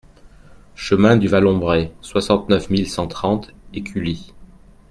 Chemin 0.73 1.15
du 1.15 1.27
Vallombrey, 1.27 1.91
soixante-neuf 2.01 2.71
mille 2.71 2.89
cent 2.89 3.05
trente 3.05 3.53
Écully 3.71 4.33